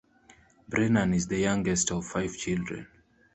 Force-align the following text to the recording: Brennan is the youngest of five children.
Brennan 0.67 1.13
is 1.13 1.27
the 1.27 1.37
youngest 1.37 1.91
of 1.91 2.07
five 2.07 2.35
children. 2.35 2.87